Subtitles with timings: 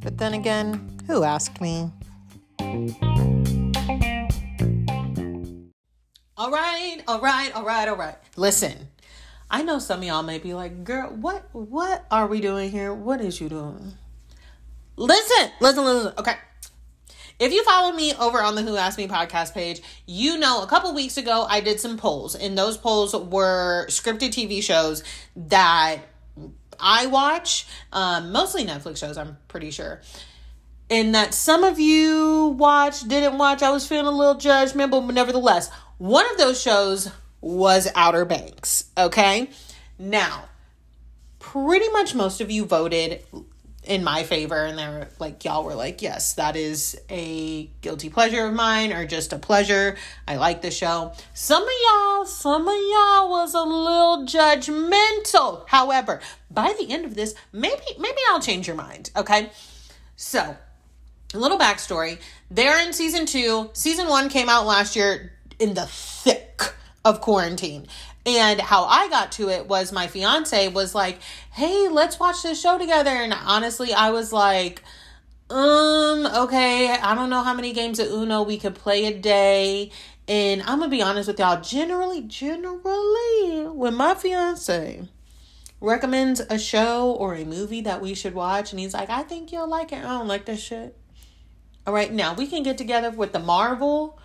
[0.00, 1.92] But then again, who asked me?
[6.36, 8.16] All right, all right, all right, all right.
[8.36, 8.88] Listen,
[9.48, 12.92] I know some of y'all may be like, girl, what what are we doing here?
[12.92, 13.92] What is you doing?
[14.96, 16.12] Listen, listen, listen.
[16.18, 16.34] Okay.
[17.38, 20.66] If you follow me over on the Who Asked Me podcast page, you know a
[20.66, 25.04] couple weeks ago I did some polls, and those polls were scripted TV shows
[25.36, 25.98] that
[26.80, 30.00] I watch, um, mostly Netflix shows, I'm pretty sure.
[30.90, 35.00] And that some of you watched, didn't watch, I was feeling a little judgment, but
[35.02, 37.08] nevertheless, one of those shows
[37.40, 39.50] was Outer Banks, okay?
[39.96, 40.48] Now,
[41.38, 43.22] pretty much most of you voted
[43.88, 48.46] in my favor and they're like y'all were like yes that is a guilty pleasure
[48.46, 49.96] of mine or just a pleasure.
[50.26, 51.12] I like the show.
[51.34, 55.66] Some of y'all some of y'all was a little judgmental.
[55.68, 56.20] However
[56.50, 59.50] by the end of this maybe maybe i'll change your mind okay?
[60.16, 60.56] So
[61.34, 62.18] a little backstory.
[62.50, 63.70] They're in season two.
[63.72, 66.62] Season one came out last year in the thick
[67.04, 67.86] of quarantine
[68.36, 71.20] and how I got to it was my fiance was like,
[71.52, 74.82] "Hey, let's watch this show together." And honestly, I was like,
[75.50, 79.90] "Um, okay, I don't know how many games of Uno we could play a day."
[80.26, 81.60] And I'm gonna be honest with y'all.
[81.60, 85.08] Generally, generally, when my fiance
[85.80, 89.52] recommends a show or a movie that we should watch, and he's like, "I think
[89.52, 90.96] you'll like it," I don't like this shit.
[91.86, 94.18] All right, now we can get together with the Marvel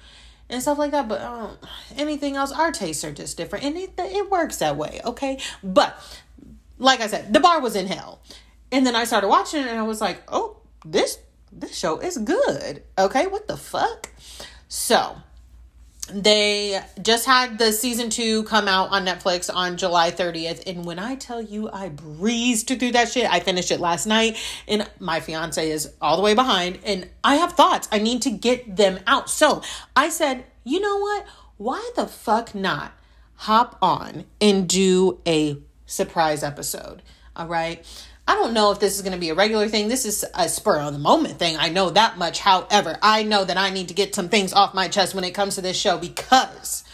[0.50, 1.08] and stuff like that.
[1.08, 1.58] But um,
[1.96, 5.40] anything else, our tastes are just different, and it it works that way, okay?
[5.64, 5.98] But
[6.78, 8.22] like I said, the bar was in hell,
[8.72, 11.20] and then I started watching it, and I was like, oh, this
[11.52, 13.28] this show is good, okay?
[13.28, 14.10] What the fuck?
[14.68, 15.18] So
[16.12, 20.64] they just had the season two come out on Netflix on July 30th.
[20.68, 24.38] And when I tell you I breezed through that shit, I finished it last night
[24.68, 27.88] and my fiance is all the way behind and I have thoughts.
[27.92, 29.30] I need to get them out.
[29.30, 29.62] So
[29.96, 31.26] I said, you know what?
[31.58, 32.92] Why the fuck not
[33.36, 37.02] hop on and do a surprise episode?
[37.36, 37.86] All right.
[38.28, 39.90] I don't know if this is going to be a regular thing.
[39.90, 41.58] This is a spur on the moment thing.
[41.58, 42.40] I know that much.
[42.40, 45.32] However, I know that I need to get some things off my chest when it
[45.32, 46.86] comes to this show because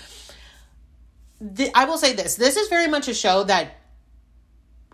[1.39, 3.77] the, I will say this this is very much a show that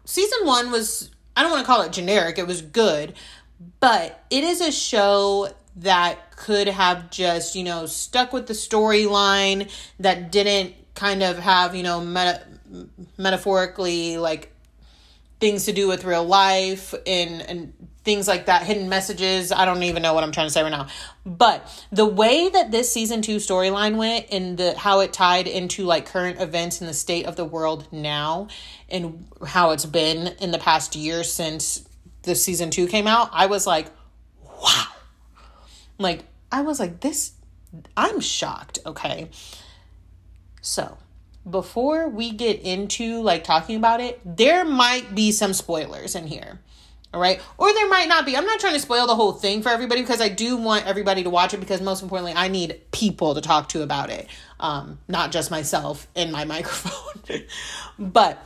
[0.03, 3.13] season one was, I don't want to call it generic, it was good,
[3.79, 9.71] but it is a show that could have just, you know, stuck with the storyline
[9.99, 12.45] that didn't kind of have, you know, meta-
[13.17, 14.51] metaphorically like
[15.45, 19.51] things to do with real life and and things like that hidden messages.
[19.51, 20.87] I don't even know what i'm trying to say right now.
[21.23, 25.83] But the way that this season 2 storyline went and the how it tied into
[25.83, 28.47] like current events in the state of the world now
[28.89, 31.87] and how it's been in the past year since
[32.23, 33.85] the season 2 came out i was like
[34.63, 34.87] wow.
[35.99, 37.33] Like i was like this
[37.95, 39.29] i'm shocked okay?
[40.61, 40.97] So
[41.49, 46.59] before we get into like talking about it, there might be some spoilers in here.
[47.13, 47.39] All right.
[47.57, 48.35] Or there might not be.
[48.35, 51.23] I'm not trying to spoil the whole thing for everybody because I do want everybody
[51.23, 54.27] to watch it because most importantly, I need people to talk to about it.
[54.59, 57.43] Um, not just myself in my microphone.
[57.97, 58.37] but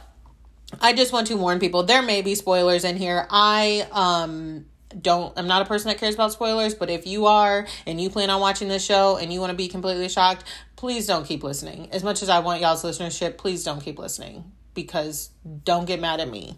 [0.79, 3.25] I just want to warn people there may be spoilers in here.
[3.31, 4.65] I um
[5.01, 8.09] don't I'm not a person that cares about spoilers, but if you are and you
[8.09, 10.43] plan on watching this show and you want to be completely shocked,
[10.75, 11.89] please don't keep listening.
[11.91, 15.29] As much as I want y'all's listenership, please don't keep listening because
[15.63, 16.57] don't get mad at me.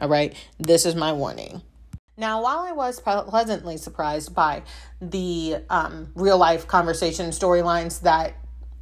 [0.00, 0.34] All right?
[0.58, 1.62] This is my warning.
[2.16, 4.62] Now, while I was pleasantly surprised by
[5.00, 8.34] the um, real life conversation storylines that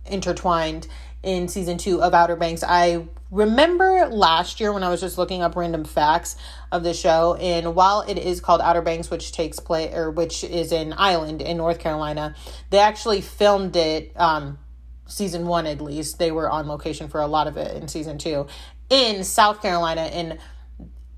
[0.06, 0.88] intertwined
[1.22, 5.42] in season two of Outer Banks, I remember last year when I was just looking
[5.42, 6.36] up random facts
[6.72, 10.44] of the show, and while it is called Outer Banks, which takes place or which
[10.44, 12.34] is in Island in North Carolina,
[12.70, 14.12] they actually filmed it.
[14.16, 14.58] Um,
[15.06, 18.16] season one at least they were on location for a lot of it in season
[18.16, 18.46] two
[18.88, 20.02] in South Carolina.
[20.02, 20.38] And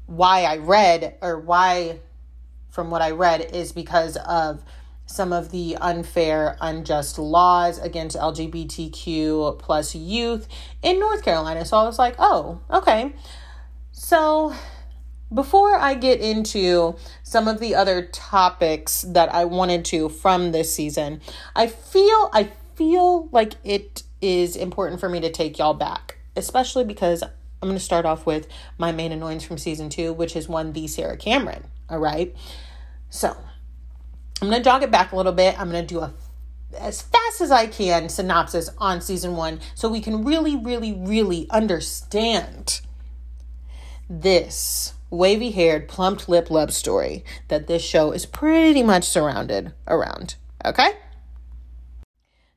[0.07, 2.01] why I read or why,
[2.71, 4.63] from what I read, is because of
[5.07, 10.49] some of the unfair, unjust laws against LGBTQ plus youth
[10.83, 11.65] in North Carolina.
[11.65, 13.15] So I was like, oh, okay.
[13.93, 14.55] So
[15.33, 20.75] before I get into some of the other topics that I wanted to from this
[20.75, 21.21] season,
[21.55, 26.85] I feel I feel like it is important for me to take y'all back, especially
[26.85, 30.49] because I'm going to start off with my main annoyance from season two, which is
[30.49, 31.65] one the Sarah Cameron.
[31.89, 32.35] All right.
[33.09, 33.37] So
[34.43, 35.59] I'm going to jog it back a little bit.
[35.59, 36.13] I'm going to do a
[36.77, 41.47] as fast as I can synopsis on season one so we can really, really, really
[41.49, 42.81] understand
[44.11, 50.35] this wavy haired, plumped lip love story that this show is pretty much surrounded around.
[50.65, 50.91] Okay?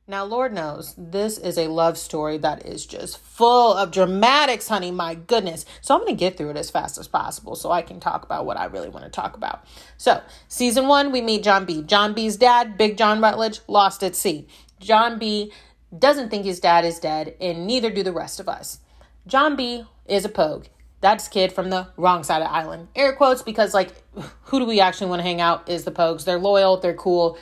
[0.08, 4.92] Now, Lord knows this is a love story that is just full of dramatics, honey.
[4.92, 5.64] My goodness.
[5.80, 8.24] So, I'm going to get through it as fast as possible so I can talk
[8.24, 9.64] about what I really want to talk about.
[9.96, 11.82] So, season one, we meet John B.
[11.82, 14.46] John B's dad, Big John Rutledge, lost at sea.
[14.78, 15.52] John B
[15.96, 18.78] doesn't think his dad is dead, and neither do the rest of us.
[19.26, 20.66] John B is a pogue.
[21.00, 22.88] That's kid from the wrong side of the island.
[22.94, 23.92] Air quotes because, like,
[24.44, 26.24] who do we actually want to hang out is the pogues.
[26.24, 27.38] They're loyal, they're cool,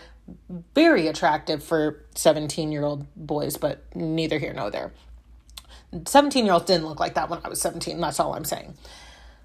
[0.74, 4.92] very attractive for 17 year old boys, but neither here nor there.
[6.06, 8.00] 17 year olds didn't look like that when I was 17.
[8.00, 8.74] That's all I'm saying.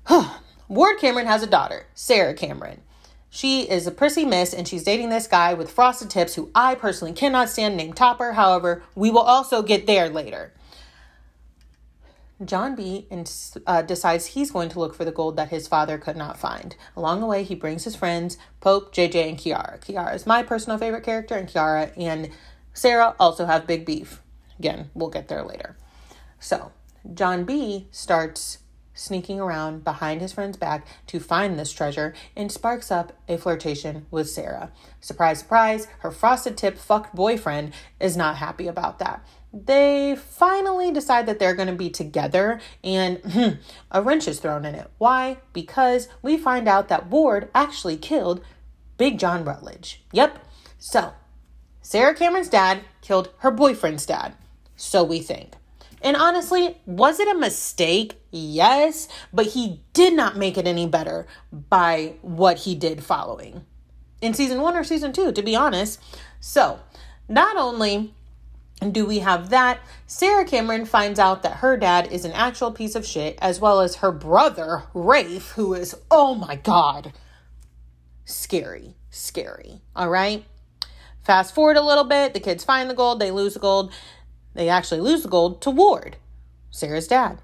[0.68, 2.82] Ward Cameron has a daughter, Sarah Cameron.
[3.30, 6.76] She is a prissy miss and she's dating this guy with frosted tips who I
[6.76, 8.34] personally cannot stand named Topper.
[8.34, 10.52] However, we will also get there later.
[12.44, 13.08] John B.
[13.68, 16.76] Uh, decides he's going to look for the gold that his father could not find.
[16.96, 19.80] Along the way, he brings his friends, Pope, JJ, and Kiara.
[19.82, 22.30] Kiara is my personal favorite character, and Kiara and
[22.74, 24.22] Sarah also have big beef.
[24.58, 25.76] Again, we'll get there later.
[26.40, 26.72] So,
[27.14, 27.88] John B.
[27.92, 28.60] starts
[29.00, 34.06] sneaking around behind his friend's back to find this treasure and sparks up a flirtation
[34.12, 34.72] with Sarah.
[35.00, 41.26] Surprise, surprise, her frosted tip fucked boyfriend is not happy about that they finally decide
[41.26, 43.60] that they're going to be together and
[43.92, 44.90] a wrench is thrown in it.
[44.98, 45.38] Why?
[45.54, 48.42] Because we find out that Ward actually killed
[48.98, 50.04] Big John Rutledge.
[50.12, 50.46] Yep.
[50.78, 51.14] So,
[51.82, 54.36] Sarah Cameron's dad killed her boyfriend's dad.
[54.76, 55.54] So we think.
[56.02, 58.19] And honestly, was it a mistake?
[58.32, 63.66] Yes, but he did not make it any better by what he did following
[64.22, 66.00] in season one or season two, to be honest.
[66.40, 66.80] So,
[67.28, 68.14] not only
[68.92, 69.80] do we have that?
[70.08, 73.82] Sarah Cameron finds out that her dad is an actual piece of shit, as well
[73.82, 77.14] as her brother, Rafe, who is, oh my God,
[78.26, 79.82] scary, scary.
[79.96, 80.46] All right.
[81.24, 83.94] Fast forward a little bit, the kids find the gold, they lose the gold.
[84.56, 86.18] They actually lose the gold to Ward,
[86.72, 87.40] Sarah's dad.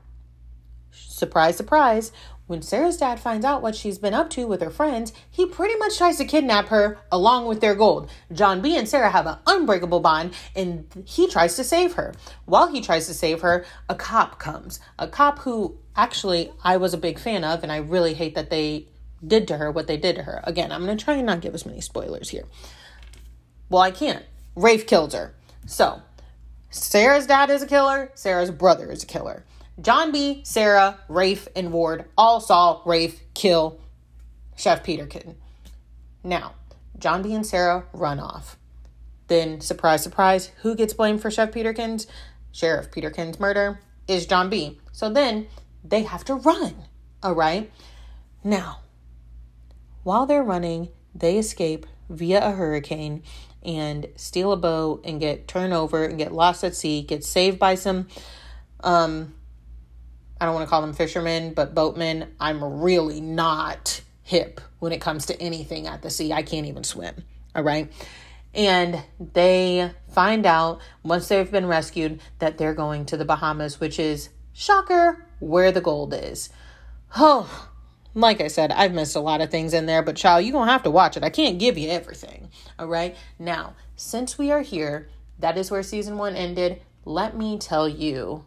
[0.92, 2.12] Surprise, surprise.
[2.48, 5.76] When Sarah's dad finds out what she's been up to with her friends, he pretty
[5.78, 8.10] much tries to kidnap her along with their gold.
[8.32, 12.14] John B and Sarah have an unbreakable bond and he tries to save her.
[12.46, 14.80] While he tries to save her, a cop comes.
[15.00, 18.52] A cop who actually I was a big fan of and I really hate that
[18.52, 18.90] they
[19.26, 20.42] did to her what they did to her.
[20.44, 22.46] Again, I'm going to try and not give as many spoilers here.
[23.70, 24.24] Well, I can't.
[24.56, 25.34] Rafe kills her.
[25.66, 26.04] So,
[26.70, 29.46] Sarah's dad is a killer, Sarah's brother is a killer.
[29.80, 33.82] John B., Sarah, Rafe, and Ward all saw Rafe kill
[34.56, 35.36] Chef Peterkin.
[36.24, 36.54] Now,
[36.98, 37.34] John B.
[37.34, 38.58] and Sarah run off.
[39.28, 42.08] Then, surprise, surprise, who gets blamed for Chef Peterkin's,
[42.52, 43.80] Sheriff Peterkin's murder?
[44.08, 44.80] Is John B.
[44.92, 45.48] So then
[45.84, 46.76] they have to run.
[47.22, 47.72] All right.
[48.44, 48.80] Now,
[50.04, 53.24] while they're running, they escape via a hurricane
[53.64, 57.58] and steal a boat and get turned over and get lost at sea, get saved
[57.58, 58.08] by some
[58.84, 59.34] um
[60.40, 62.34] I don't want to call them fishermen, but boatmen.
[62.40, 66.34] I'm really not hip when it comes to anything at the sea.
[66.34, 67.24] I can't even swim.
[67.56, 67.92] All right.
[68.54, 74.00] And they find out once they've been rescued that they're going to the Bahamas, which
[74.00, 76.50] is, shocker, where the gold is.
[77.18, 77.70] Oh,
[78.14, 80.68] like I said, I've missed a lot of things in there, but child, you're going
[80.68, 81.24] to have to watch it.
[81.24, 82.50] I can't give you everything.
[82.80, 83.16] All right.
[83.38, 86.82] Now, since we are here, that is where season one ended.
[87.04, 88.46] Let me tell you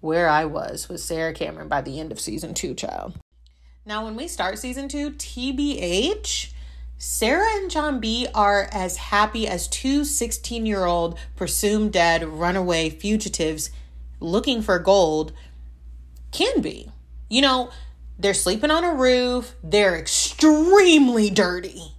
[0.00, 3.14] where I was with Sarah Cameron by the end of season two, child.
[3.84, 6.52] Now, when we start season two, TBH,
[6.98, 12.90] Sarah and John B are as happy as two 16 year old presumed dead runaway
[12.90, 13.70] fugitives
[14.20, 15.32] looking for gold
[16.32, 16.90] can be.
[17.30, 17.70] You know,
[18.18, 21.94] they're sleeping on a roof, they're extremely dirty.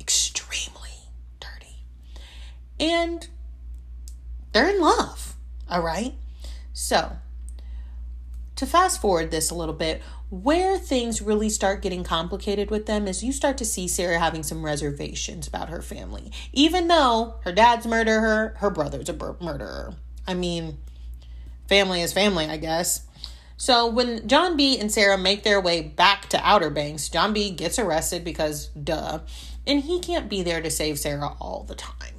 [0.00, 0.90] Extremely
[1.38, 1.76] dirty.
[2.80, 3.28] And
[4.52, 5.36] they're in love,
[5.70, 6.14] all right?
[6.72, 7.16] So,
[8.62, 10.00] to fast forward this a little bit,
[10.30, 14.44] where things really start getting complicated with them is you start to see Sarah having
[14.44, 16.30] some reservations about her family.
[16.52, 19.94] Even though her dad's murdered her, her brother's a murderer.
[20.28, 20.78] I mean,
[21.68, 23.04] family is family, I guess.
[23.56, 27.50] So when John B and Sarah make their way back to Outer Banks, John B
[27.50, 29.20] gets arrested because duh,
[29.66, 32.14] and he can't be there to save Sarah all the time.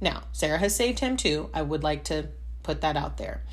[0.00, 1.50] Now, Sarah has saved him too.
[1.54, 2.30] I would like to
[2.64, 3.44] put that out there.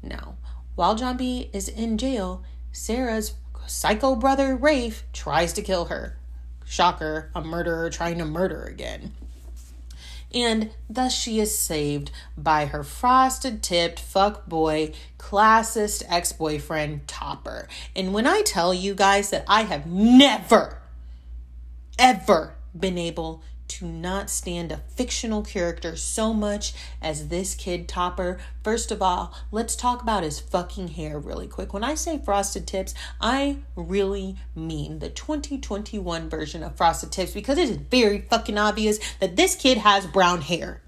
[0.00, 0.36] Now,
[0.76, 3.34] while John B is in jail, Sarah's
[3.66, 6.18] psycho brother Rafe tries to kill her.
[6.64, 9.12] Shocker, a murderer trying to murder again.
[10.34, 17.68] And thus she is saved by her frosted tipped fuck boy, classist ex boyfriend, Topper.
[17.94, 20.82] And when I tell you guys that I have never,
[21.98, 28.38] ever been able to not stand a fictional character so much as this kid Topper.
[28.62, 31.72] First of all, let's talk about his fucking hair really quick.
[31.72, 37.58] When I say frosted tips, I really mean the 2021 version of frosted tips because
[37.58, 40.82] it is very fucking obvious that this kid has brown hair.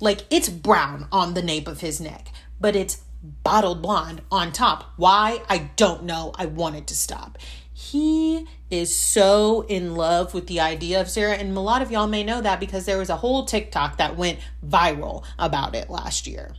[0.00, 2.28] Like it's brown on the nape of his neck,
[2.60, 4.92] but it's bottled blonde on top.
[4.96, 5.42] Why?
[5.48, 6.32] I don't know.
[6.36, 7.38] I wanted to stop.
[7.72, 11.34] He is so in love with the idea of Sarah.
[11.34, 14.16] And a lot of y'all may know that because there was a whole TikTok that
[14.16, 16.54] went viral about it last year.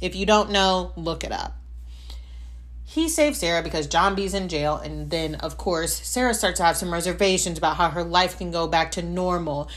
[0.00, 1.56] If you don't know, look it up.
[2.84, 6.64] He saves Sarah because John B's in jail, and then, of course, Sarah starts to
[6.64, 9.68] have some reservations about how her life can go back to normal.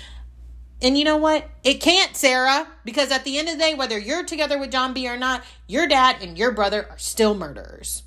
[0.84, 1.50] And you know what?
[1.64, 4.94] It can't, Sarah, because at the end of the day, whether you're together with John
[4.94, 8.04] B or not, your dad and your brother are still murderers.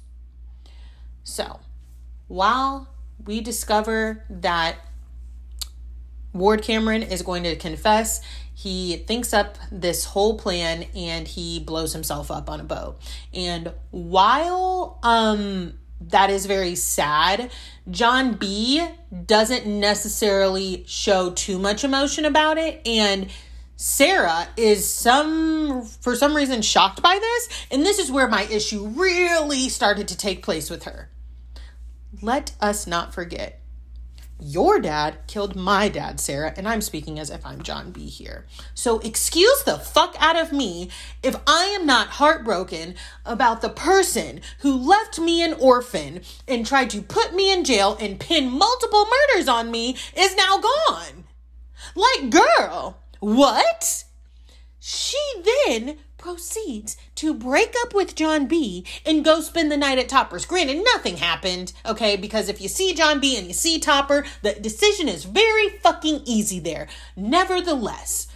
[1.24, 1.58] So,
[2.32, 2.88] while
[3.26, 4.76] we discover that
[6.32, 8.22] Ward Cameron is going to confess,
[8.54, 12.98] he thinks up this whole plan and he blows himself up on a boat.
[13.34, 17.52] And while um that is very sad,
[17.90, 18.82] John B
[19.26, 23.28] doesn't necessarily show too much emotion about it and
[23.76, 28.86] Sarah is some for some reason shocked by this, and this is where my issue
[28.86, 31.10] really started to take place with her.
[32.22, 33.58] Let us not forget.
[34.38, 38.46] Your dad killed my dad, Sarah, and I'm speaking as if I'm John B here.
[38.74, 40.88] So excuse the fuck out of me
[41.22, 42.94] if I am not heartbroken
[43.26, 47.96] about the person who left me an orphan and tried to put me in jail
[48.00, 51.24] and pin multiple murders on me is now gone.
[51.94, 54.04] Like, girl, what?
[54.80, 55.18] She
[55.66, 60.46] then proceeds to break up with John B and go spend the night at Topper's.
[60.46, 62.16] Granted, nothing happened, okay?
[62.16, 66.22] Because if you see John B and you see Topper, the decision is very fucking
[66.24, 66.86] easy there.
[67.16, 68.28] Nevertheless,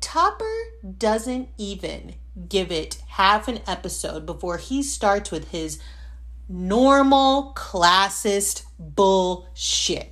[0.00, 0.54] Topper
[0.98, 2.16] doesn't even
[2.48, 5.80] give it half an episode before he starts with his
[6.48, 10.11] normal classist bullshit.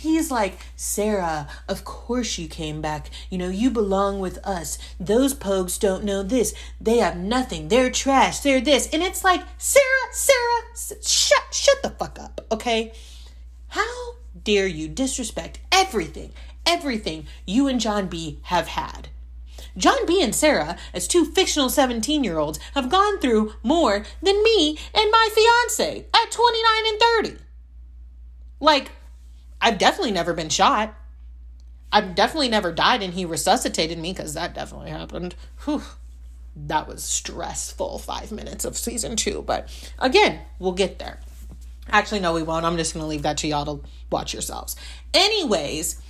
[0.00, 3.10] He's like, Sarah, of course you came back.
[3.30, 4.78] You know, you belong with us.
[5.00, 6.54] Those pogues don't know this.
[6.80, 7.66] They have nothing.
[7.66, 8.38] They're trash.
[8.38, 8.88] They're this.
[8.92, 12.92] And it's like, Sarah, Sarah, shut, shut the fuck up, okay?
[13.70, 14.12] How
[14.44, 16.32] dare you disrespect everything,
[16.64, 19.08] everything you and John B have had?
[19.76, 24.44] John B and Sarah, as two fictional 17 year olds, have gone through more than
[24.44, 27.00] me and my fiance at 29 and
[27.34, 27.44] 30.
[28.60, 28.92] Like,
[29.60, 30.94] I've definitely never been shot.
[31.90, 35.34] I've definitely never died and he resuscitated me because that definitely happened.
[35.64, 35.82] Whew.
[36.54, 39.42] That was stressful five minutes of season two.
[39.42, 41.20] But again, we'll get there.
[41.88, 42.66] Actually, no, we won't.
[42.66, 44.76] I'm just going to leave that to y'all to watch yourselves.
[45.14, 46.00] Anyways,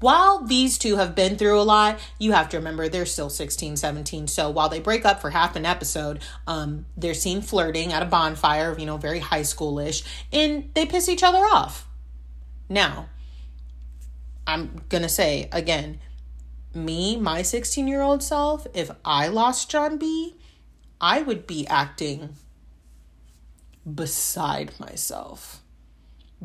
[0.00, 3.76] while these two have been through a lot, you have to remember they're still 16,
[3.76, 4.28] 17.
[4.28, 8.06] So while they break up for half an episode, um, they're seen flirting at a
[8.06, 11.88] bonfire, you know, very high schoolish, and they piss each other off.
[12.68, 13.08] Now,
[14.46, 15.98] I'm gonna say again,
[16.74, 20.36] me, my 16 year old self, if I lost John B,
[21.00, 22.36] I would be acting
[23.94, 25.62] beside myself.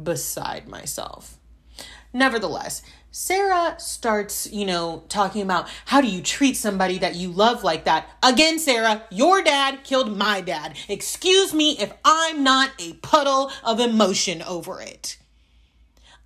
[0.02, 1.38] Beside myself.
[2.14, 7.64] Nevertheless, Sarah starts, you know, talking about how do you treat somebody that you love
[7.64, 8.08] like that.
[8.22, 10.78] Again, Sarah, your dad killed my dad.
[10.88, 15.18] Excuse me if I'm not a puddle of emotion over it.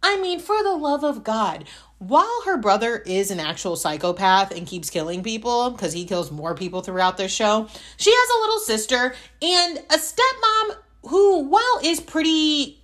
[0.04, 1.66] I mean, for the love of God,
[2.00, 6.54] while her brother is an actual psychopath and keeps killing people because he kills more
[6.54, 10.76] people throughout this show, she has a little sister and a stepmom
[11.10, 12.82] who, while is pretty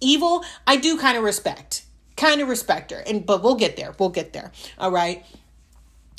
[0.00, 1.84] evil, I do kind of respect
[2.20, 2.98] kind of respect her.
[2.98, 3.94] And but we'll get there.
[3.98, 4.52] We'll get there.
[4.78, 5.24] All right.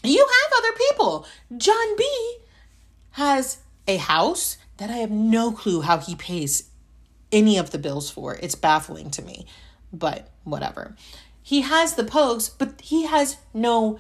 [0.04, 1.28] You have other people.
[1.56, 2.38] John B
[3.12, 6.70] has a house that I have no clue how he pays
[7.32, 8.36] any of the bills for.
[8.36, 9.46] It's baffling to me.
[9.94, 10.96] But whatever.
[11.44, 14.00] He has the pogues, but he has no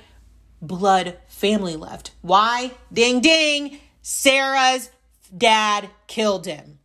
[0.61, 2.11] blood family left.
[2.21, 2.71] Why?
[2.91, 3.79] Ding ding.
[4.01, 4.89] Sarah's
[5.35, 6.79] dad killed him.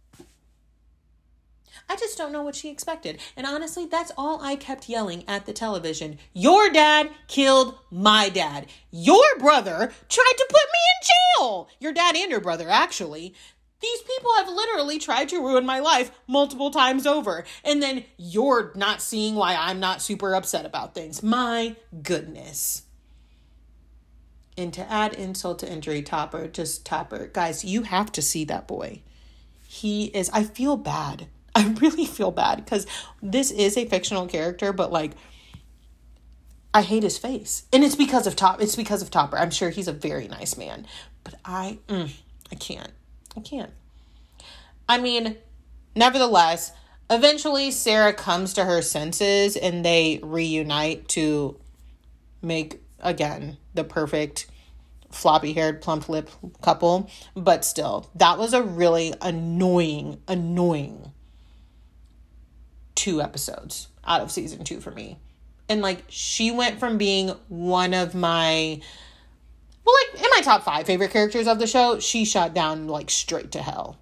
[1.89, 3.21] I just don't know what she expected.
[3.37, 6.19] And honestly, that's all I kept yelling at the television.
[6.33, 8.67] Your dad killed my dad.
[8.91, 11.69] Your brother tried to put me in jail.
[11.79, 13.35] Your dad and your brother, actually.
[13.81, 17.45] These people have literally tried to ruin my life multiple times over.
[17.63, 21.23] And then you're not seeing why I'm not super upset about things.
[21.23, 22.83] My goodness.
[24.59, 27.27] And to add insult to injury, Topper, just Topper.
[27.27, 29.03] Guys, you have to see that boy.
[29.69, 31.29] He is, I feel bad.
[31.57, 32.87] I really feel bad because
[33.23, 35.13] this is a fictional character, but like,
[36.75, 37.65] I hate his face.
[37.73, 38.61] And it's because of Top.
[38.61, 39.39] It's because of Topper.
[39.39, 40.87] I'm sure he's a very nice man,
[41.25, 42.13] but I, mm,
[42.53, 42.93] I can't.
[43.35, 43.73] I can't.
[44.87, 45.39] I mean,
[45.95, 46.73] nevertheless,
[47.09, 51.59] eventually Sarah comes to her senses and they reunite to
[52.43, 54.47] make again the perfect
[55.11, 56.29] floppy haired plump lip
[56.61, 61.13] couple but still that was a really annoying annoying
[62.97, 65.19] two episodes out of season 2 for me.
[65.69, 68.81] And like she went from being one of my
[69.85, 73.11] well like in my top 5 favorite characters of the show she shot down like
[73.11, 73.99] straight to hell.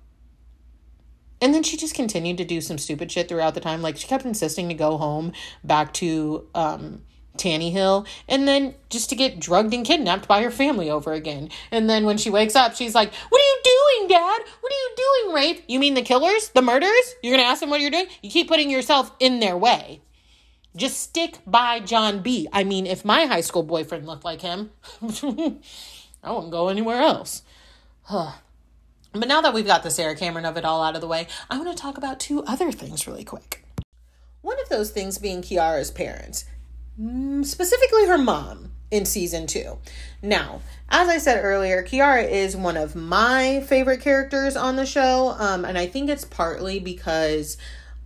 [1.42, 3.82] And then she just continued to do some stupid shit throughout the time.
[3.82, 5.32] Like she kept insisting to go home
[5.62, 7.02] back to um
[7.36, 11.50] Tannyhill, and then just to get drugged and kidnapped by her family over again.
[11.70, 14.42] And then when she wakes up, she's like, What are you doing, Dad?
[14.60, 15.62] What are you doing, Rafe?
[15.66, 16.50] You mean the killers?
[16.50, 17.14] The murderers?
[17.22, 18.06] You're gonna ask them what you're doing?
[18.22, 20.00] You keep putting yourself in their way.
[20.76, 22.48] Just stick by John B.
[22.52, 24.70] I mean, if my high school boyfriend looked like him,
[25.02, 27.42] I wouldn't go anywhere else.
[28.10, 31.28] but now that we've got the Sarah Cameron of it all out of the way,
[31.48, 33.64] I want to talk about two other things really quick.
[34.40, 36.44] One of those things being Kiara's parents.
[37.00, 39.78] Mm, specifically her mom in season two.
[40.22, 45.34] Now, as I said earlier, Kiara is one of my favorite characters on the show,
[45.38, 47.56] um, and I think it's partly because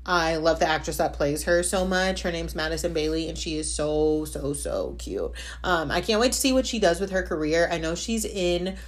[0.07, 2.23] I love the actress that plays her so much.
[2.23, 5.33] Her name's Madison Bailey, and she is so, so, so cute.
[5.63, 7.69] Um, I can't wait to see what she does with her career.
[7.71, 8.79] I know she's in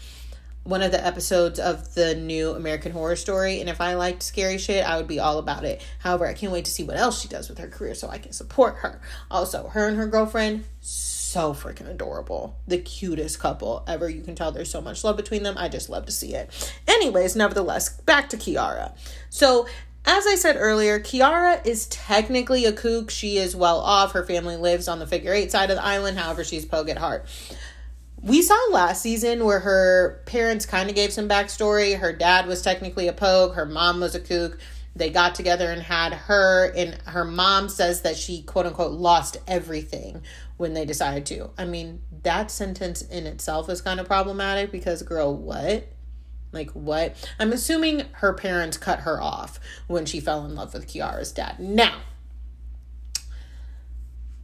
[0.64, 4.58] one of the episodes of the new American Horror Story, and if I liked scary
[4.58, 5.82] shit, I would be all about it.
[6.00, 8.18] However, I can't wait to see what else she does with her career so I
[8.18, 9.00] can support her.
[9.30, 12.56] Also, her and her girlfriend, so freaking adorable.
[12.66, 14.08] The cutest couple ever.
[14.08, 15.56] You can tell there's so much love between them.
[15.56, 16.74] I just love to see it.
[16.86, 18.92] Anyways, nevertheless, back to Kiara.
[19.30, 19.66] So,
[20.04, 23.10] as I said earlier, Kiara is technically a kook.
[23.10, 24.12] She is well off.
[24.12, 26.18] Her family lives on the figure eight side of the island.
[26.18, 27.26] However, she's pogue at heart
[28.22, 31.98] we saw last season where her parents kind of gave some backstory.
[31.98, 34.58] Her dad was technically a pogue, her mom was a kook.
[34.96, 39.38] They got together and had her, and her mom says that she quote unquote lost
[39.46, 40.22] everything
[40.56, 41.50] when they decided to.
[41.56, 45.88] I mean, that sentence in itself is kind of problematic because, girl, what?
[46.52, 47.16] Like, what?
[47.38, 51.60] I'm assuming her parents cut her off when she fell in love with Kiara's dad.
[51.60, 52.00] Now,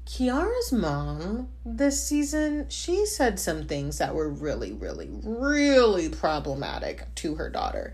[0.06, 7.34] Kiara's mom this season, she said some things that were really, really, really problematic to
[7.34, 7.92] her daughter.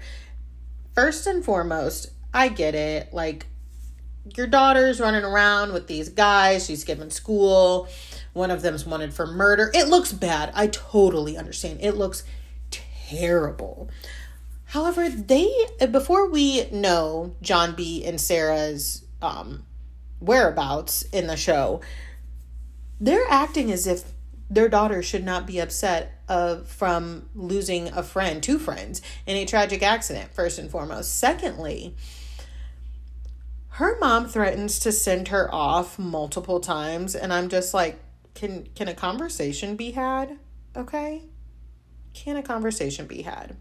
[0.95, 3.15] First and foremost, I get it.
[3.15, 3.47] Like,
[4.37, 7.89] your daughter's running around with these guys, she's given school.
[8.35, 9.71] One of them's wanted for murder.
[9.75, 10.53] It looks bad.
[10.55, 11.81] I totally understand.
[11.81, 12.25] It looks
[12.71, 13.91] terrible.
[14.67, 15.51] However, they
[15.91, 19.65] before we know John B and Sarah's um
[20.23, 21.81] whereabouts in the show,
[23.01, 24.05] they're acting as if
[24.49, 29.47] their daughter should not be upset uh, from losing a friend, two friends, in a
[29.47, 31.19] tragic accident, first and foremost.
[31.19, 31.97] Secondly,
[33.77, 37.99] her mom threatens to send her off multiple times, and I'm just like,
[38.35, 40.39] can can a conversation be had?
[40.77, 41.23] Okay?
[42.13, 43.57] Can a conversation be had?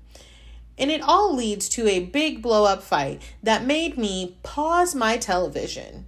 [0.77, 5.15] And it all leads to a big blow up fight that made me pause my
[5.15, 6.05] television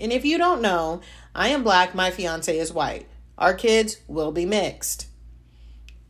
[0.00, 1.00] and if you don't know,
[1.34, 3.06] I am black, my fiance is white.
[3.36, 5.06] Our kids will be mixed.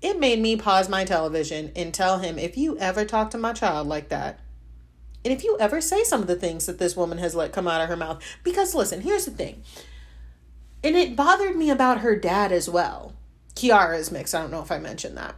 [0.00, 3.52] It made me pause my television and tell him if you ever talk to my
[3.52, 4.40] child like that,
[5.24, 7.66] and if you ever say some of the things that this woman has let come
[7.66, 9.62] out of her mouth, because listen, here's the thing.
[10.84, 13.14] And it bothered me about her dad as well.
[13.56, 14.34] Kiara is mixed.
[14.34, 15.34] I don't know if I mentioned that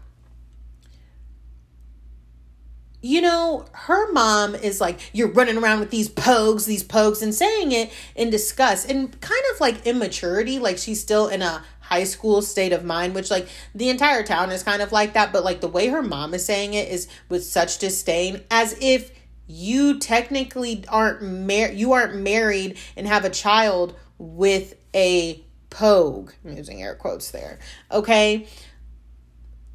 [3.03, 7.35] you know, her mom is like, you're running around with these pogues, these pogues, and
[7.35, 12.05] saying it in disgust and kind of like immaturity, like she's still in a high
[12.05, 15.33] school state of mind, which like the entire town is kind of like that.
[15.33, 19.11] But like the way her mom is saying it is with such disdain, as if
[19.47, 26.33] you technically aren't married, you aren't married and have a child with a pogue.
[26.45, 27.59] I'm using air quotes there.
[27.91, 28.47] Okay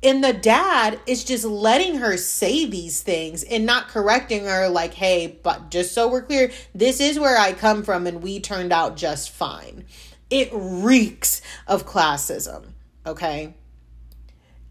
[0.05, 4.93] and the dad is just letting her say these things and not correcting her like
[4.93, 8.71] hey but just so we're clear this is where i come from and we turned
[8.71, 9.83] out just fine
[10.29, 12.67] it reeks of classism
[13.05, 13.53] okay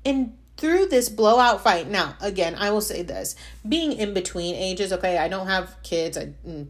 [0.04, 1.88] and through this blowout fight.
[1.88, 3.36] Now, again, I will say this
[3.68, 6.68] being in between ages, okay, I don't have kids I, mm,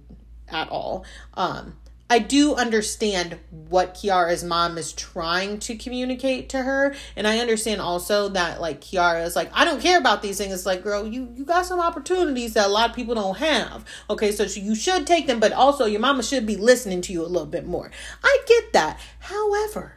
[0.48, 1.05] at all.
[1.35, 1.77] Um,
[2.14, 6.94] I do understand what Kiara's mom is trying to communicate to her.
[7.16, 10.55] And I understand also that like Kiara is like, I don't care about these things.
[10.55, 13.85] It's like, girl, you, you got some opportunities that a lot of people don't have.
[14.09, 17.20] Okay, so you should take them, but also your mama should be listening to you
[17.20, 17.90] a little bit more.
[18.22, 19.00] I get that.
[19.18, 19.96] However,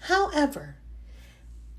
[0.00, 0.76] however,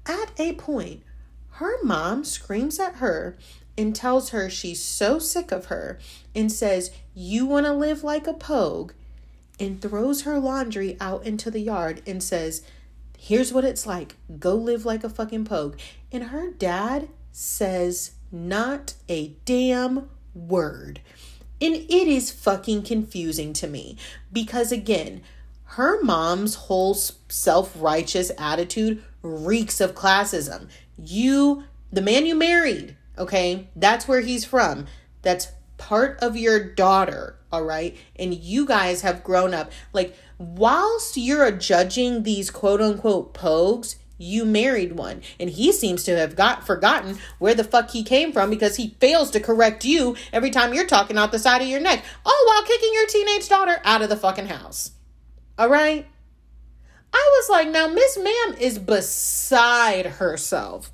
[0.08, 1.04] at a point,
[1.50, 3.38] her mom screams at her
[3.78, 6.00] and tells her she's so sick of her
[6.34, 8.94] and says, You want to live like a pogue
[9.60, 12.64] and throws her laundry out into the yard and says,
[13.18, 14.16] Here's what it's like.
[14.40, 15.78] Go live like a fucking pogue.
[16.12, 21.02] And her dad says not a damn word.
[21.60, 23.98] And it is fucking confusing to me
[24.32, 25.22] because, again,
[25.72, 30.68] her mom's whole self righteous attitude reeks of classism.
[30.98, 34.86] You, the man you married, okay, that's where he's from.
[35.24, 37.96] That's part of your daughter, all right?
[38.16, 39.72] And you guys have grown up.
[39.94, 45.22] Like, whilst you're judging these quote unquote pogues, you married one.
[45.40, 48.96] And he seems to have got forgotten where the fuck he came from because he
[49.00, 52.04] fails to correct you every time you're talking out the side of your neck.
[52.26, 54.92] All while kicking your teenage daughter out of the fucking house.
[55.58, 56.08] All right?
[57.14, 60.92] I was like, now Miss Ma'am is beside herself.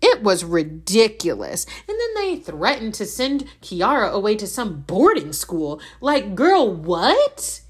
[0.00, 1.66] It was ridiculous.
[1.88, 5.80] And then they threatened to send Kiara away to some boarding school.
[6.00, 7.60] Like, girl, what?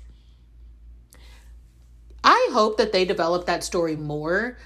[2.23, 4.59] I hope that they develop that story more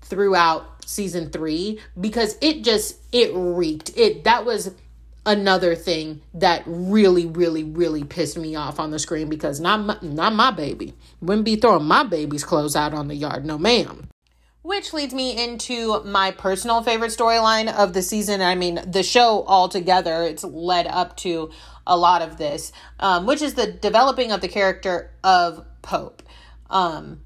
[0.00, 3.96] throughout season 3 because it just it reeked.
[3.96, 4.74] It that was
[5.24, 9.98] another thing that really really really pissed me off on the screen because not my,
[10.02, 10.94] not my baby.
[11.20, 13.44] Wouldn't be throwing my baby's clothes out on the yard.
[13.44, 14.08] No ma'am.
[14.62, 18.40] Which leads me into my personal favorite storyline of the season.
[18.40, 21.50] I mean, the show altogether, it's led up to
[21.84, 26.22] a lot of this, um, which is the developing of the character of Pope.
[26.70, 27.22] Um,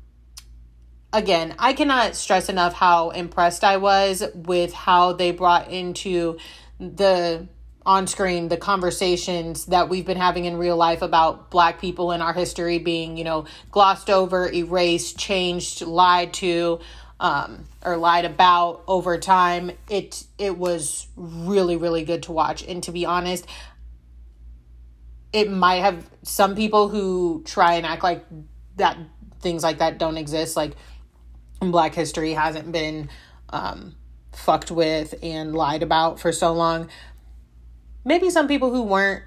[1.13, 6.39] again, I cannot stress enough how impressed I was with how they brought into
[6.79, 7.49] the
[7.85, 12.21] on screen the conversations that we've been having in real life about black people in
[12.21, 16.81] our history being, you know, glossed over, erased, changed, lied to
[17.19, 19.71] um, or lied about over time.
[19.89, 23.47] It it was really really good to watch, and to be honest,
[25.33, 28.25] it might have some people who try and act like
[28.77, 28.97] that
[29.41, 30.73] things like that don't exist, like
[31.61, 33.09] Black history hasn't been
[33.51, 33.95] um,
[34.33, 36.89] fucked with and lied about for so long.
[38.05, 39.25] Maybe some people who weren't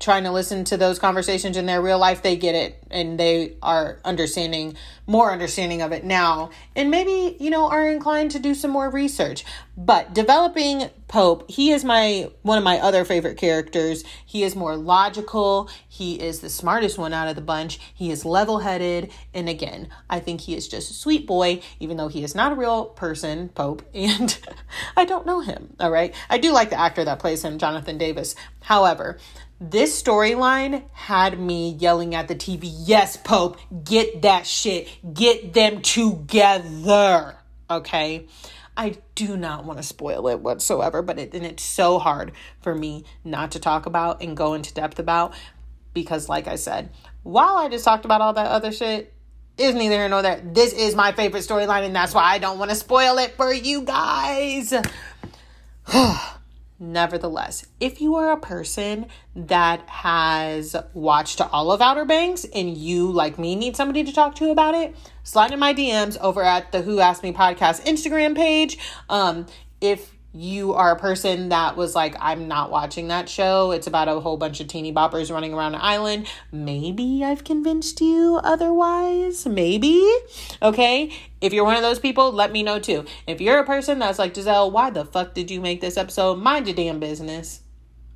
[0.00, 3.54] trying to listen to those conversations in their real life, they get it and they
[3.62, 8.54] are understanding, more understanding of it now, and maybe, you know, are inclined to do
[8.54, 9.44] some more research.
[9.76, 14.02] But developing Pope, he is my one of my other favorite characters.
[14.24, 18.24] He is more logical, he is the smartest one out of the bunch, he is
[18.24, 22.24] level headed, and again, I think he is just a sweet boy, even though he
[22.24, 24.38] is not a real person, Pope, and
[24.96, 25.74] I don't know him.
[25.78, 26.14] All right.
[26.30, 28.34] I do like the actor that plays him, Jonathan Daviss.
[28.62, 29.18] However,
[29.60, 35.80] this storyline had me yelling at the TV, yes, Pope, get that shit, get them
[35.80, 37.36] together.
[37.70, 38.26] Okay.
[38.76, 42.74] I do not want to spoil it whatsoever, but it, and it's so hard for
[42.74, 45.32] me not to talk about and go into depth about
[45.94, 46.90] because, like I said,
[47.22, 49.14] while I just talked about all that other shit,
[49.56, 50.42] is neither here nor there.
[50.44, 53.50] This is my favorite storyline, and that's why I don't want to spoil it for
[53.50, 54.74] you guys.
[56.78, 63.10] Nevertheless, if you are a person that has watched all of Outer Banks and you,
[63.10, 66.72] like me, need somebody to talk to about it, slide in my DMs over at
[66.72, 68.76] the Who Asked Me podcast Instagram page.
[69.08, 69.46] Um,
[69.80, 73.70] if you are a person that was like, I'm not watching that show.
[73.70, 76.26] It's about a whole bunch of teeny boppers running around an island.
[76.52, 79.46] Maybe I've convinced you otherwise.
[79.46, 80.06] Maybe.
[80.60, 81.10] Okay.
[81.40, 83.06] If you're one of those people, let me know too.
[83.26, 86.36] If you're a person that's like, Giselle, why the fuck did you make this episode?
[86.36, 87.62] Mind your damn business.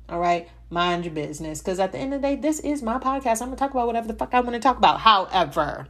[0.07, 0.47] All right.
[0.69, 1.59] Mind your business.
[1.59, 3.41] Because at the end of the day, this is my podcast.
[3.41, 4.99] I'm going to talk about whatever the fuck I want to talk about.
[4.99, 5.87] However,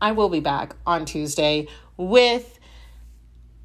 [0.00, 2.58] I will be back on Tuesday with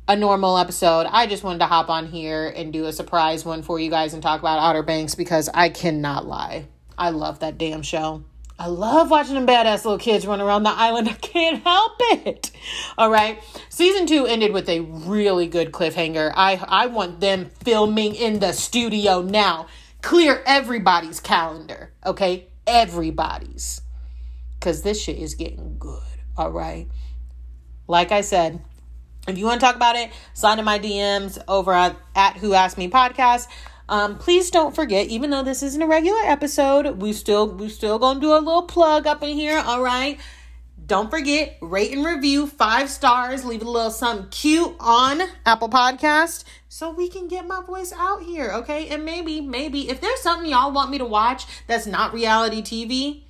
[0.09, 1.05] a normal episode.
[1.07, 4.15] I just wanted to hop on here and do a surprise one for you guys
[4.15, 6.65] and talk about Outer Banks because I cannot lie.
[6.97, 8.23] I love that damn show.
[8.57, 11.07] I love watching them badass little kids run around the island.
[11.09, 12.49] I can't help it.
[12.97, 13.39] All right.
[13.69, 16.33] Season two ended with a really good cliffhanger.
[16.35, 19.67] I I want them filming in the studio now.
[20.01, 21.93] Clear everybody's calendar.
[22.03, 22.47] Okay?
[22.65, 23.81] Everybody's.
[24.59, 26.01] Cause this shit is getting good.
[26.35, 26.87] All right.
[27.87, 28.61] Like I said,
[29.27, 32.53] If you want to talk about it, slide in my DMs over at, at Who
[32.53, 33.47] Asked Me Podcast.
[33.89, 37.97] Um, please don't forget, even though this isn't a regular episode, we still we still
[37.97, 39.57] gonna do a little plug up in here.
[39.59, 40.19] All right.
[40.85, 43.45] Don't forget, rate and review five stars.
[43.45, 48.23] Leave a little something cute on Apple Podcast so we can get my voice out
[48.23, 48.87] here, okay?
[48.89, 53.21] And maybe, maybe if there's something y'all want me to watch that's not reality TV,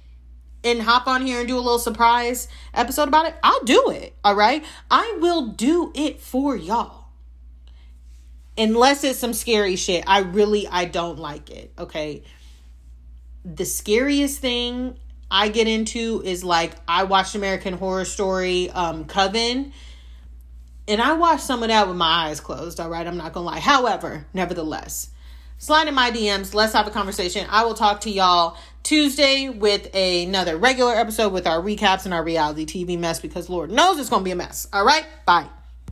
[0.63, 4.15] and hop on here and do a little surprise episode about it, I'll do it.
[4.23, 4.63] All right.
[4.91, 7.05] I will do it for y'all.
[8.57, 10.03] Unless it's some scary shit.
[10.05, 11.71] I really I don't like it.
[11.77, 12.23] Okay.
[13.45, 14.97] The scariest thing
[15.31, 19.71] I get into is like I watched American Horror Story um Coven
[20.89, 23.05] and I watched some of that with my eyes closed, all right?
[23.05, 23.59] I'm not going to lie.
[23.59, 25.11] However, nevertheless,
[25.59, 26.55] slide in my DMs.
[26.55, 27.45] Let's have a conversation.
[27.47, 32.23] I will talk to y'all Tuesday with another regular episode with our recaps and our
[32.23, 34.67] reality TV mess because Lord knows it's going to be a mess.
[34.73, 35.05] All right?
[35.25, 35.47] Bye.